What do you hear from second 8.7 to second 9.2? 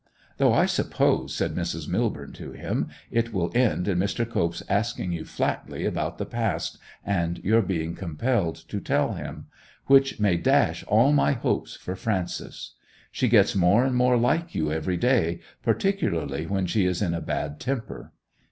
tell